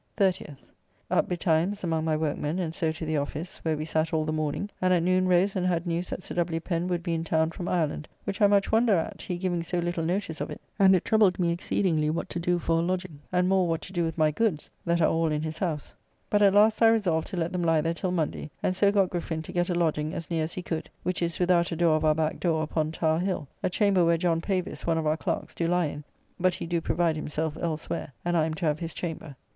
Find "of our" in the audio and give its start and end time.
21.95-22.15, 24.97-25.15